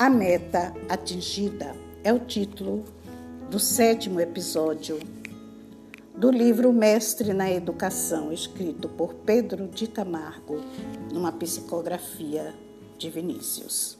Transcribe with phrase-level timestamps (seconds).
[0.00, 2.86] A meta atingida é o título
[3.50, 4.98] do sétimo episódio
[6.16, 10.62] do livro Mestre na Educação, escrito por Pedro de Camargo,
[11.12, 12.54] numa psicografia
[12.96, 13.98] de Vinícius.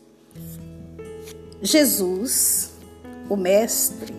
[1.60, 2.72] Jesus,
[3.28, 4.14] o Mestre,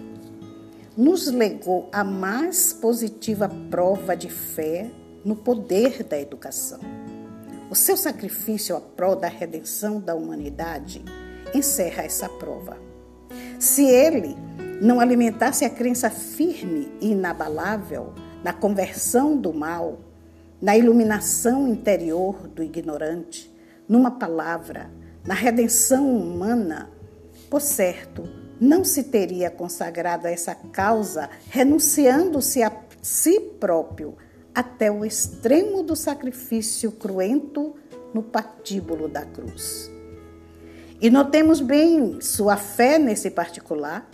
[0.95, 4.91] nos legou a mais positiva prova de fé
[5.25, 6.79] no poder da educação.
[7.71, 11.03] O seu sacrifício à prol da redenção da humanidade
[11.61, 12.77] encerra essa prova.
[13.59, 14.35] Se ele
[14.81, 19.99] não alimentasse a crença firme e inabalável na conversão do mal,
[20.59, 23.51] na iluminação interior do ignorante,
[23.87, 24.89] numa palavra,
[25.23, 26.89] na redenção humana,
[27.47, 28.23] por certo,
[28.59, 34.15] não se teria consagrado a essa causa, renunciando-se a si próprio
[34.53, 37.75] até o extremo do sacrifício cruento
[38.13, 39.91] no patíbulo da cruz.
[41.01, 44.07] E notemos bem, sua fé nesse particular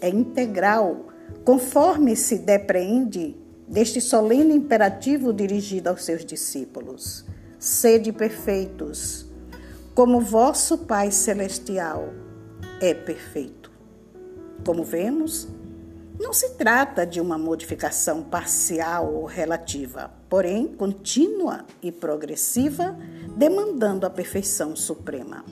[0.00, 1.08] é integral,
[1.44, 3.36] conforme se depreende
[3.68, 7.26] deste solene imperativo dirigido aos seus discípulos:
[7.58, 9.26] sede perfeitos,
[9.94, 12.08] como vosso Pai celestial
[12.80, 13.70] é perfeito.
[14.64, 15.46] Como vemos,
[16.18, 22.96] não se trata de uma modificação parcial ou relativa, porém contínua e progressiva,
[23.36, 25.44] demandando a perfeição suprema.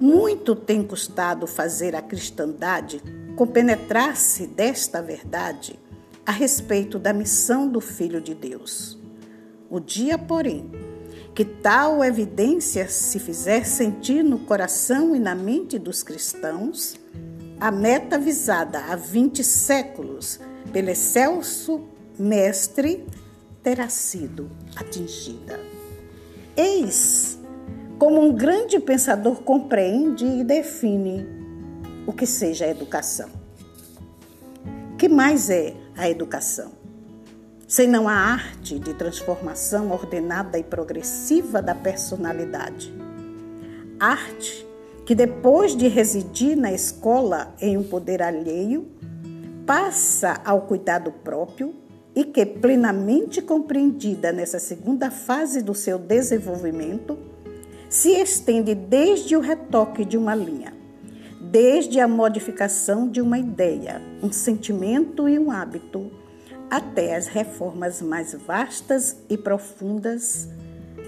[0.00, 3.02] Muito tem custado fazer a cristandade
[3.36, 5.78] compenetrar-se desta verdade
[6.24, 8.98] a respeito da missão do Filho de Deus.
[9.68, 10.70] O dia, porém,
[11.34, 16.96] que tal evidência se fizer sentir no coração e na mente dos cristãos,
[17.60, 20.40] a meta visada há 20 séculos
[20.72, 21.84] pelo excelso
[22.18, 23.06] Mestre
[23.62, 25.60] terá sido atingida.
[26.56, 27.39] Eis
[28.00, 31.24] como um grande pensador compreende e define
[32.06, 33.28] o que seja a educação.
[34.98, 36.72] Que mais é a educação?
[37.68, 42.92] Senão a arte de transformação ordenada e progressiva da personalidade.
[44.00, 44.66] Arte
[45.04, 48.86] que depois de residir na escola em um poder alheio,
[49.66, 51.74] passa ao cuidado próprio
[52.14, 57.29] e que, plenamente compreendida nessa segunda fase do seu desenvolvimento,
[57.90, 60.72] se estende desde o retoque de uma linha,
[61.40, 66.08] desde a modificação de uma ideia, um sentimento e um hábito,
[66.70, 70.48] até as reformas mais vastas e profundas,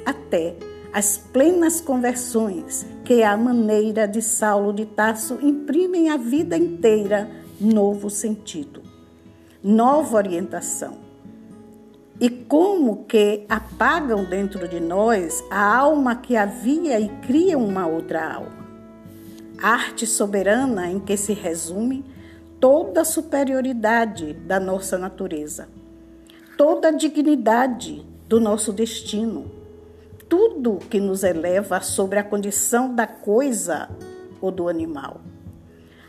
[0.04, 0.56] até
[0.93, 8.10] as plenas conversões que, à maneira de Saulo de Tarso, imprimem à vida inteira novo
[8.10, 8.82] sentido,
[9.62, 11.11] nova orientação.
[12.22, 18.34] E como que apagam dentro de nós a alma que havia e criam uma outra
[18.34, 18.62] alma.
[19.60, 22.04] Arte soberana em que se resume
[22.58, 25.68] toda a superioridade da nossa natureza,
[26.56, 29.62] toda a dignidade do nosso destino
[30.32, 33.90] tudo que nos eleva sobre a condição da coisa
[34.40, 35.20] ou do animal.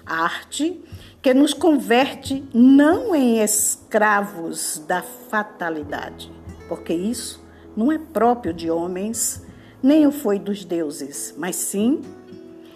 [0.06, 0.82] A arte
[1.24, 6.30] que nos converte não em escravos da fatalidade,
[6.68, 7.42] porque isso
[7.78, 9.42] não é próprio de homens,
[9.82, 12.02] nem o foi dos deuses, mas sim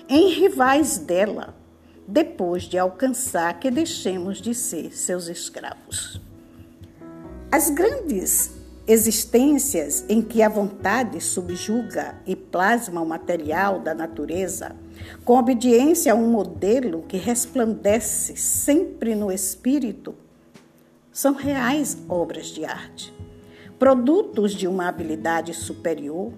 [0.08, 1.54] em rivais dela,
[2.08, 6.22] depois de alcançar que deixemos de ser seus escravos.
[7.52, 8.56] As grandes
[8.88, 14.74] existências em que a vontade subjuga e plasma o material da natureza,
[15.24, 20.16] com obediência a um modelo que resplandece sempre no espírito,
[21.12, 23.14] são reais obras de arte,
[23.80, 26.32] produtos de uma habilidade superior,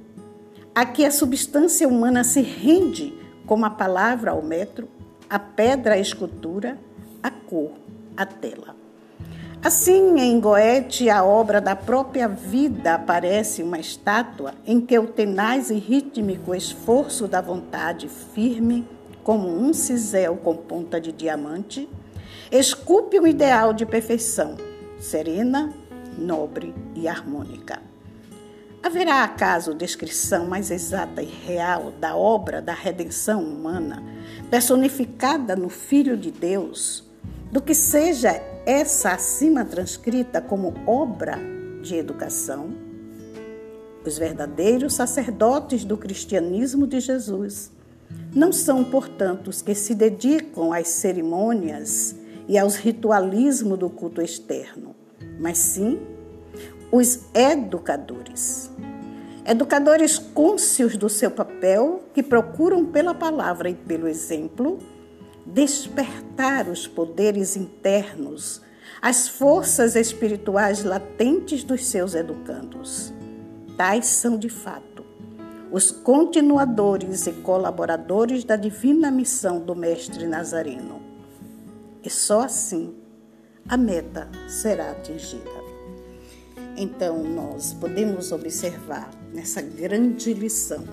[0.73, 3.13] a que a substância humana se rende
[3.45, 4.87] como a palavra ao metro,
[5.29, 6.77] a pedra à escultura,
[7.21, 7.71] a cor
[8.15, 8.75] à tela.
[9.61, 15.69] Assim, em Goethe, a obra da própria vida aparece uma estátua em que o tenaz
[15.69, 18.87] e rítmico esforço da vontade firme,
[19.21, 21.89] como um cisel com ponta de diamante,
[22.49, 24.55] esculpe o ideal de perfeição,
[24.97, 25.73] serena,
[26.17, 27.81] nobre e harmônica.
[28.81, 34.01] Haverá acaso descrição mais exata e real da obra da redenção humana,
[34.49, 37.08] personificada no Filho de Deus,
[37.51, 41.39] do que seja essa acima transcrita como obra
[41.81, 42.71] de educação,
[44.05, 47.71] os verdadeiros sacerdotes do cristianismo de Jesus
[48.33, 52.15] não são, portanto, os que se dedicam às cerimônias
[52.47, 54.95] e aos ritualismos do culto externo,
[55.39, 55.99] mas sim
[56.91, 58.71] os educadores.
[59.45, 64.79] Educadores cônscios do seu papel, que procuram pela palavra e pelo exemplo
[65.53, 68.61] despertar os poderes internos,
[69.01, 73.13] as forças espirituais latentes dos seus educandos.
[73.77, 75.05] Tais são, de fato,
[75.71, 81.01] os continuadores e colaboradores da divina missão do Mestre Nazareno.
[82.03, 82.95] E só assim
[83.67, 85.59] a meta será atingida.
[86.75, 90.85] Então, nós podemos observar nessa grande lição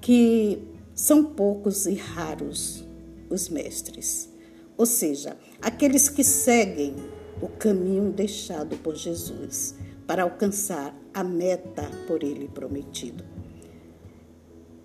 [0.00, 2.84] que são poucos e raros
[3.30, 4.28] os mestres,
[4.76, 6.94] ou seja, aqueles que seguem
[7.40, 9.74] o caminho deixado por Jesus
[10.06, 13.24] para alcançar a meta por ele prometido.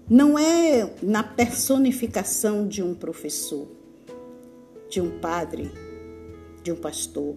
[0.09, 3.67] Não é na personificação de um professor,
[4.89, 5.71] de um padre,
[6.63, 7.35] de um pastor,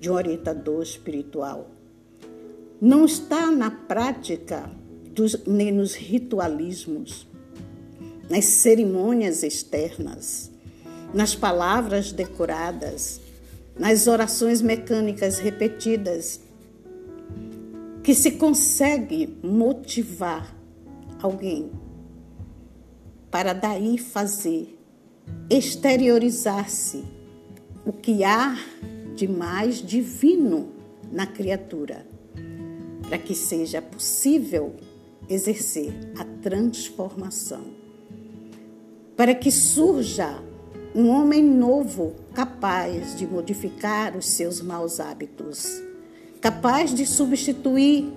[0.00, 1.70] de um orientador espiritual.
[2.80, 4.68] Não está na prática
[5.12, 7.28] dos, nem nos ritualismos,
[8.28, 10.50] nas cerimônias externas,
[11.12, 13.20] nas palavras decoradas,
[13.78, 16.40] nas orações mecânicas repetidas,
[18.02, 20.54] que se consegue motivar
[21.20, 21.70] alguém
[23.30, 24.78] para daí fazer
[25.48, 27.04] exteriorizar-se
[27.84, 28.56] o que há
[29.14, 30.72] de mais divino
[31.10, 32.06] na criatura,
[33.02, 34.74] para que seja possível
[35.28, 37.64] exercer a transformação,
[39.22, 40.42] para que surja
[40.92, 45.80] um homem novo capaz de modificar os seus maus hábitos,
[46.40, 48.12] capaz de substituir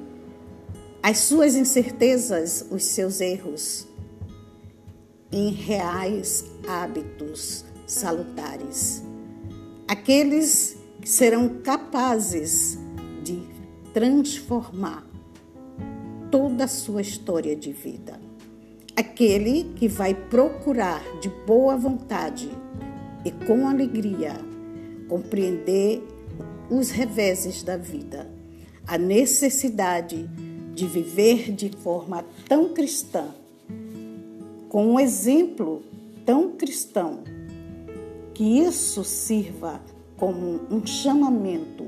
[1.04, 3.88] as suas incertezas, os seus erros,
[5.32, 9.04] em reais hábitos salutares.
[9.88, 12.80] Aqueles que serão capazes
[13.24, 13.44] de
[13.94, 15.06] transformar
[16.32, 18.25] toda a sua história de vida.
[18.96, 22.50] Aquele que vai procurar de boa vontade
[23.24, 24.34] e com alegria
[25.10, 26.02] compreender
[26.70, 28.30] os reveses da vida,
[28.88, 30.30] a necessidade
[30.74, 33.34] de viver de forma tão cristã
[34.76, 35.84] com um exemplo
[36.26, 37.20] tão cristão,
[38.34, 39.80] que isso sirva
[40.18, 41.88] como um chamamento,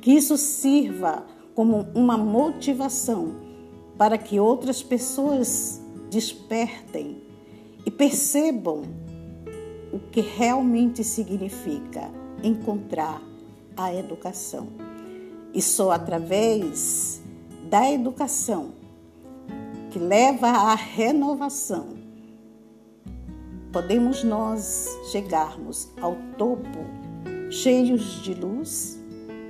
[0.00, 1.24] que isso sirva
[1.54, 3.36] como uma motivação
[3.96, 5.80] para que outras pessoas
[6.10, 7.22] despertem
[7.86, 8.82] e percebam
[9.92, 12.10] o que realmente significa
[12.42, 13.22] encontrar
[13.76, 14.68] a educação.
[15.54, 17.22] E só através
[17.68, 18.72] da educação
[19.90, 22.00] que leva à renovação
[23.72, 26.78] podemos nós chegarmos ao topo
[27.50, 29.00] cheios de luz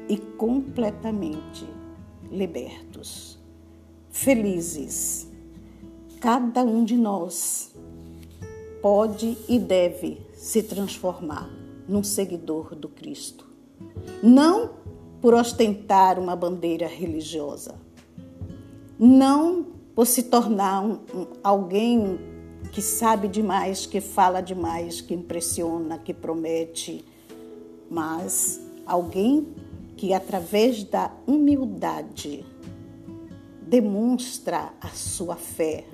[0.09, 1.67] e completamente
[2.31, 3.39] libertos,
[4.11, 5.30] felizes.
[6.21, 7.75] Cada um de nós
[8.83, 11.49] pode e deve se transformar
[11.89, 13.47] num seguidor do Cristo.
[14.23, 14.71] Não
[15.21, 17.75] por ostentar uma bandeira religiosa,
[18.99, 22.19] não por se tornar um, um, alguém
[22.71, 27.03] que sabe demais, que fala demais, que impressiona, que promete,
[27.91, 29.49] mas alguém
[29.97, 32.45] que através da humildade
[33.63, 35.85] demonstra a sua fé,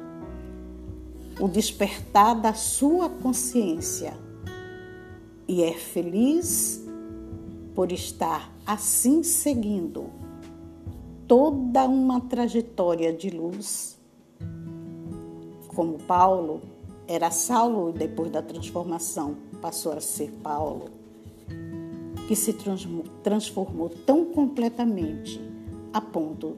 [1.38, 4.16] o despertar da sua consciência
[5.47, 6.85] e é feliz
[7.75, 10.11] por estar assim seguindo
[11.28, 13.97] toda uma trajetória de luz
[15.76, 16.62] como Paulo,
[17.07, 20.87] era Saulo e depois da transformação passou a ser Paulo,
[22.26, 22.57] que se
[23.23, 25.38] transformou tão completamente
[25.93, 26.57] a ponto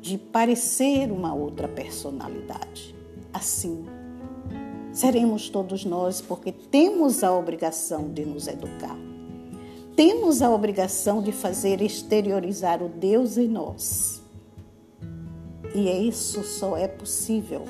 [0.00, 2.95] de parecer uma outra personalidade.
[3.36, 3.84] Assim,
[4.94, 8.96] seremos todos nós, porque temos a obrigação de nos educar.
[9.94, 14.22] Temos a obrigação de fazer exteriorizar o Deus em nós.
[15.74, 17.66] E isso só é possível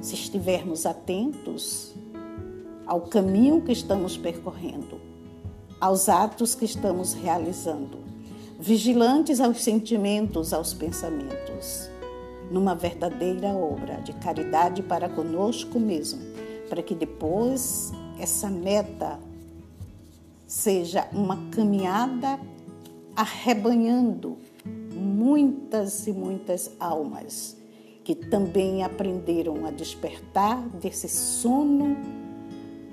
[0.00, 1.92] se estivermos atentos
[2.86, 5.00] ao caminho que estamos percorrendo,
[5.80, 7.98] aos atos que estamos realizando,
[8.60, 11.90] vigilantes aos sentimentos, aos pensamentos,
[12.52, 16.20] numa verdadeira obra de caridade para conosco mesmo,
[16.68, 19.18] para que depois essa meta
[20.46, 22.38] seja uma caminhada
[23.16, 24.36] arrebanhando
[24.94, 27.56] muitas e muitas almas
[28.04, 31.96] que também aprenderam a despertar desse sono,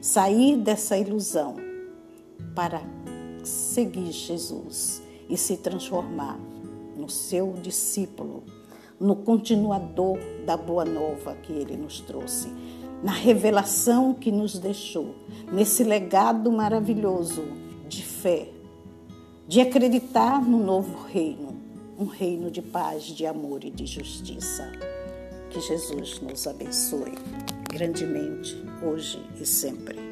[0.02, 1.56] sair dessa ilusão
[2.56, 2.82] para
[3.44, 6.40] seguir Jesus e se transformar
[6.96, 8.44] no seu discípulo
[9.00, 12.50] no continuador da boa nova que ele nos trouxe,
[13.04, 15.16] na revelação que nos deixou,
[15.52, 17.44] nesse legado maravilhoso
[17.88, 18.50] de fé,
[19.48, 21.56] de acreditar no novo reino,
[21.98, 24.70] um reino de paz, de amor e de justiça.
[25.50, 27.14] Que Jesus nos abençoe
[27.70, 30.09] grandemente, hoje e sempre.